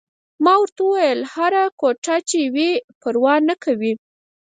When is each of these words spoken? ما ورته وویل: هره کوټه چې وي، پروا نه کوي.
ما 0.43 0.53
ورته 0.61 0.79
وویل: 0.85 1.19
هره 1.33 1.63
کوټه 1.79 2.15
چې 2.29 2.39
وي، 2.53 2.71
پروا 3.01 3.33
نه 3.47 3.55
کوي. 3.63 3.93